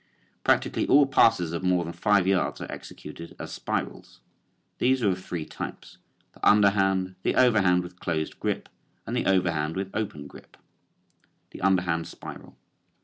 Practically 0.43 0.87
all 0.87 1.05
passes 1.05 1.53
of 1.53 1.61
more 1.61 1.83
than 1.83 1.93
five 1.93 2.25
yards 2.25 2.59
are 2.59 2.65
executed 2.71 3.35
as 3.37 3.51
spirals. 3.53 4.19
These 4.79 5.03
are 5.03 5.09
of 5.11 5.23
three 5.23 5.45
types, 5.45 5.99
the 6.33 6.43
underhand, 6.43 7.13
the 7.21 7.35
overhand 7.35 7.83
with 7.83 7.99
closed 7.99 8.39
grip 8.39 8.67
and 9.05 9.15
the 9.15 9.27
overhand 9.27 9.75
with 9.75 9.91
open 9.95 10.25
grip. 10.25 10.57
THE 11.51 11.61
UNDERHAND 11.61 12.07
SPIRAL. 12.07 12.57